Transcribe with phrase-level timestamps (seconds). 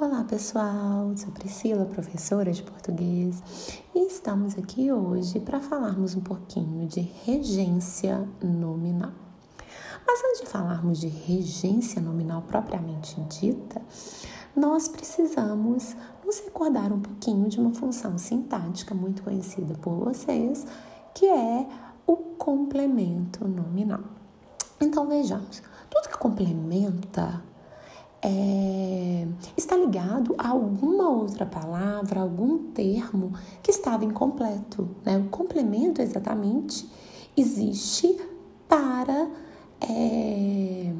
[0.00, 3.42] Olá pessoal, sou Priscila, professora de português,
[3.92, 9.10] e estamos aqui hoje para falarmos um pouquinho de regência nominal.
[10.06, 13.82] Mas antes de falarmos de regência nominal propriamente dita,
[14.54, 20.64] nós precisamos nos recordar um pouquinho de uma função sintática muito conhecida por vocês,
[21.12, 21.66] que é
[22.06, 24.04] o complemento nominal.
[24.80, 25.60] Então vejamos,
[25.90, 27.42] tudo que complementa
[28.22, 29.26] é,
[29.56, 34.88] está ligado a alguma outra palavra, algum termo que estava incompleto.
[35.04, 35.18] Né?
[35.18, 36.88] O complemento exatamente
[37.36, 38.18] existe
[38.68, 39.30] para,
[39.80, 40.92] é,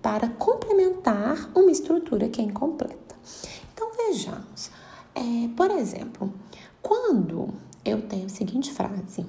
[0.00, 3.16] para complementar uma estrutura que é incompleta.
[3.72, 4.70] Então vejamos,
[5.14, 6.32] é, por exemplo,
[6.82, 7.48] quando
[7.84, 9.26] eu tenho a seguinte frase.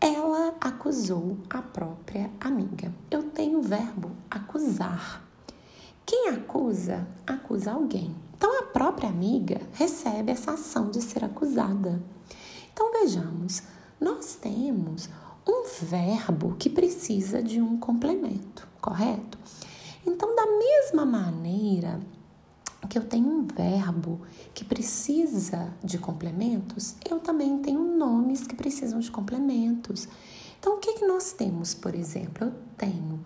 [0.00, 2.94] Ela acusou a própria amiga.
[3.10, 5.27] Eu tenho o verbo acusar.
[6.08, 8.16] Quem acusa, acusa alguém.
[8.34, 12.02] Então a própria amiga recebe essa ação de ser acusada.
[12.72, 13.62] Então vejamos,
[14.00, 15.10] nós temos
[15.46, 19.36] um verbo que precisa de um complemento, correto?
[20.06, 22.00] Então, da mesma maneira
[22.88, 24.22] que eu tenho um verbo
[24.54, 30.08] que precisa de complementos, eu também tenho nomes que precisam de complementos.
[30.58, 32.46] Então, o que, que nós temos, por exemplo?
[32.46, 33.22] Eu tenho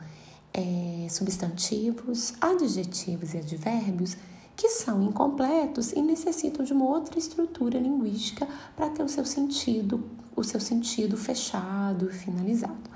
[0.55, 4.17] é, substantivos, adjetivos e advérbios
[4.57, 10.05] que são incompletos e necessitam de uma outra estrutura linguística para ter o seu sentido,
[10.37, 12.91] o seu sentido fechado finalizado.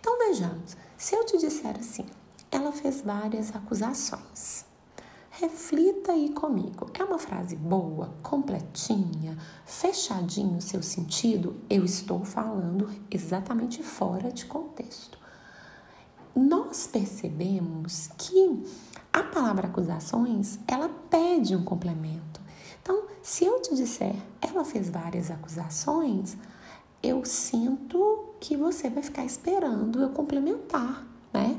[0.00, 2.06] Então vejamos, se eu te disser assim,
[2.50, 4.64] ela fez várias acusações.
[5.30, 6.90] Reflita aí comigo.
[6.98, 11.56] É uma frase boa, completinha, fechadinho o seu sentido?
[11.68, 15.18] Eu estou falando exatamente fora de contexto
[16.36, 18.62] nós percebemos que
[19.10, 22.40] a palavra acusações, ela pede um complemento.
[22.82, 26.36] Então, se eu te disser, ela fez várias acusações,
[27.02, 31.58] eu sinto que você vai ficar esperando eu complementar, né?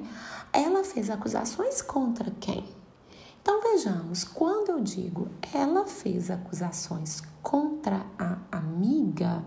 [0.53, 2.63] Ela fez acusações contra quem?
[3.41, 9.43] Então vejamos, quando eu digo ela fez acusações contra a amiga,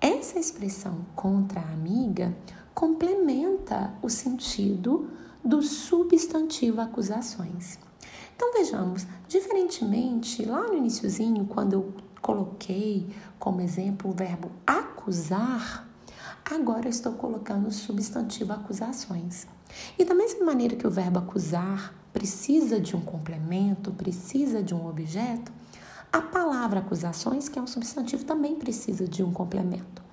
[0.00, 2.36] essa expressão contra a amiga
[2.74, 5.08] complementa o sentido
[5.44, 7.78] do substantivo acusações.
[8.34, 13.06] Então vejamos, diferentemente, lá no iníciozinho, quando eu coloquei
[13.38, 15.88] como exemplo o verbo acusar,
[16.44, 19.46] agora eu estou colocando o substantivo acusações.
[19.98, 24.88] E da mesma maneira que o verbo acusar precisa de um complemento, precisa de um
[24.88, 25.52] objeto,
[26.12, 30.03] a palavra acusações, que é um substantivo, também precisa de um complemento.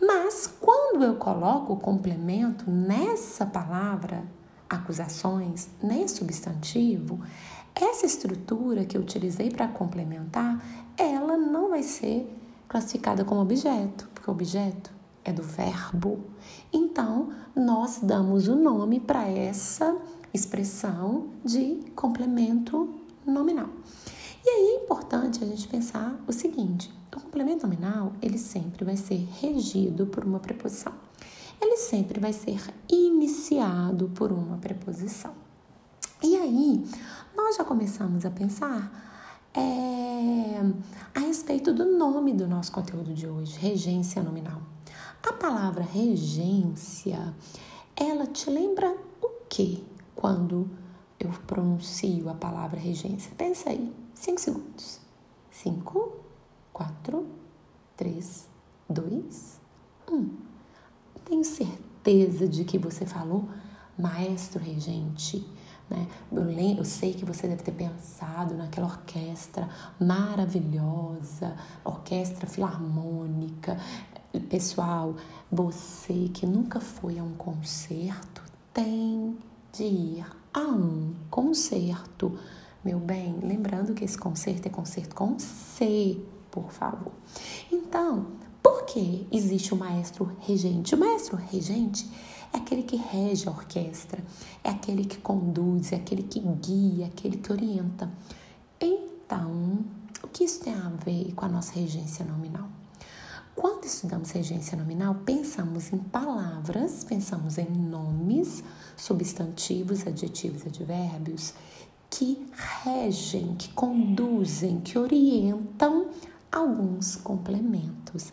[0.00, 4.24] Mas quando eu coloco o complemento nessa palavra,
[4.68, 7.20] acusações, nesse substantivo,
[7.74, 10.62] essa estrutura que eu utilizei para complementar,
[10.96, 12.28] ela não vai ser
[12.68, 14.92] classificada como objeto, porque objeto
[15.24, 16.20] é do verbo.
[16.72, 19.96] Então, nós damos o nome para essa
[20.32, 22.94] expressão de complemento
[23.26, 23.68] nominal.
[24.48, 28.96] E aí é importante a gente pensar o seguinte: o complemento nominal, ele sempre vai
[28.96, 30.94] ser regido por uma preposição.
[31.60, 32.58] Ele sempre vai ser
[32.88, 35.34] iniciado por uma preposição.
[36.22, 36.82] E aí,
[37.36, 38.90] nós já começamos a pensar
[39.52, 40.62] é,
[41.14, 44.62] a respeito do nome do nosso conteúdo de hoje, regência nominal.
[45.28, 47.34] A palavra regência,
[47.94, 50.70] ela te lembra o que quando
[51.18, 53.32] eu pronuncio a palavra regência?
[53.36, 55.00] Pensa aí, cinco segundos.
[55.50, 56.12] Cinco,
[56.72, 57.26] 4,
[57.96, 58.48] 3,
[58.88, 59.60] 2,
[60.10, 60.30] 1.
[61.24, 63.48] Tenho certeza de que você falou
[63.98, 65.44] maestro regente.
[65.90, 66.06] Né?
[66.30, 69.68] Eu, eu sei que você deve ter pensado naquela orquestra
[69.98, 73.76] maravilhosa, orquestra filarmônica.
[74.48, 75.16] Pessoal,
[75.50, 78.42] você que nunca foi a um concerto
[78.72, 79.36] tem
[79.72, 80.26] de ir
[80.58, 82.36] a um concerto.
[82.84, 86.20] Meu bem, lembrando que esse concerto é concerto com C,
[86.50, 87.12] por favor.
[87.70, 88.26] Então,
[88.62, 90.94] por que existe o maestro regente?
[90.94, 92.10] O maestro regente
[92.52, 94.22] é aquele que rege a orquestra,
[94.64, 98.10] é aquele que conduz, é aquele que guia, é aquele que orienta.
[98.80, 99.84] Então,
[100.22, 102.77] o que isso tem a ver com a nossa regência nominal?
[103.60, 108.62] Quando estudamos regência nominal, pensamos em palavras, pensamos em nomes,
[108.96, 111.54] substantivos, adjetivos, advérbios
[112.08, 112.46] que
[112.84, 116.06] regem, que conduzem, que orientam
[116.52, 118.32] alguns complementos.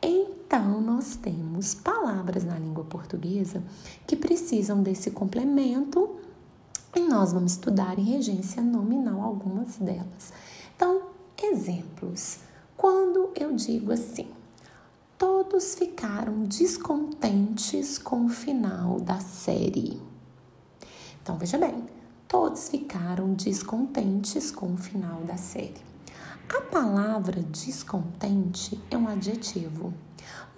[0.00, 3.62] Então, nós temos palavras na língua portuguesa
[4.06, 6.18] que precisam desse complemento
[6.94, 10.32] E nós vamos estudar em regência nominal algumas delas.
[10.76, 11.02] Então,
[11.42, 12.40] exemplos.
[12.76, 14.28] Quando eu digo assim,
[15.22, 20.02] todos ficaram descontentes com o final da série.
[21.22, 21.86] Então, veja bem,
[22.26, 25.80] todos ficaram descontentes com o final da série.
[26.52, 29.94] A palavra descontente é um adjetivo,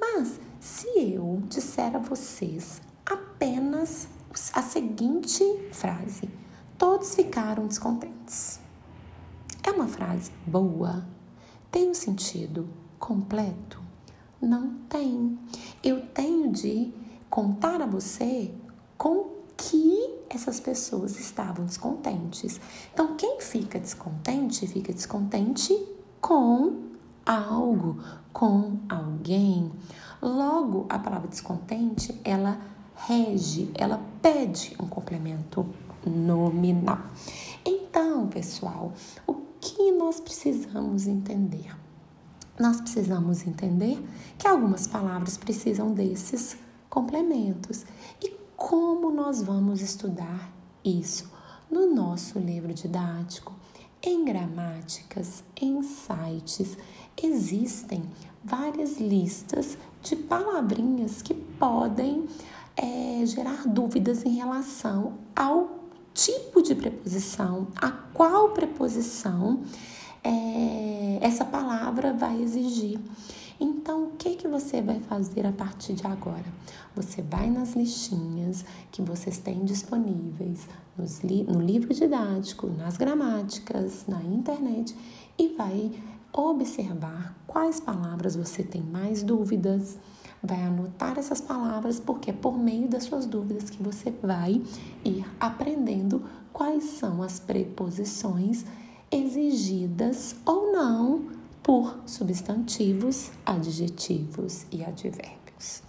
[0.01, 4.09] mas se eu disser a vocês apenas
[4.55, 6.31] a seguinte frase:
[6.79, 8.61] todos ficaram descontentes.
[9.63, 11.07] É uma frase boa?
[11.71, 12.67] Tem um sentido
[12.99, 13.85] completo?
[14.41, 15.39] Não tem.
[15.83, 16.93] Eu tenho de
[17.31, 18.53] contar a você
[18.97, 22.61] com que essas pessoas estavam descontentes.
[22.93, 25.75] Então, quem fica descontente, fica descontente
[26.21, 26.85] com
[27.25, 27.99] algo,
[28.33, 29.71] com alguém.
[30.21, 32.59] Logo, a palavra descontente, ela
[32.97, 35.67] rege, ela pede um complemento
[36.07, 36.99] nominal.
[37.65, 38.93] Então, pessoal,
[39.27, 41.84] o que nós precisamos entender?
[42.59, 44.01] Nós precisamos entender
[44.39, 46.57] que algumas palavras precisam desses
[46.89, 47.85] complementos.
[48.23, 50.53] E como nós vamos estudar
[50.85, 51.33] isso?
[51.71, 53.53] No nosso livro didático,
[54.01, 56.77] em gramáticas, em sites,
[57.21, 58.03] existem
[58.45, 62.29] várias listas de palavrinhas que podem
[62.77, 65.81] é, gerar dúvidas em relação ao
[66.13, 69.63] tipo de preposição, a qual preposição
[70.23, 70.94] é,
[71.25, 73.01] essa palavra vai exigir.
[73.59, 76.45] Então, o que, que você vai fazer a partir de agora?
[76.95, 78.63] Você vai nas listinhas
[78.93, 80.69] que vocês têm disponíveis
[81.25, 84.95] li no livro didático, nas gramáticas, na internet
[85.39, 85.93] e vai
[86.31, 89.97] observar quais palavras você tem mais dúvidas
[90.43, 94.61] vai anotar essas palavras, porque é por meio das suas dúvidas que você vai
[95.03, 96.23] ir aprendendo
[96.53, 98.67] quais são as preposições
[99.15, 101.27] exigidas ou não
[101.63, 105.83] por substantivos, adjetivos e advérbios.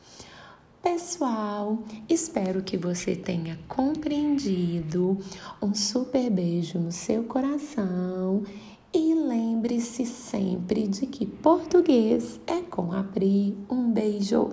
[0.82, 5.18] Pessoal, espero que você tenha compreendido.
[5.60, 8.44] Um super beijo no seu coração
[8.94, 13.58] e lembre-se sempre de que português é com abrir.
[13.68, 14.50] Um beijo!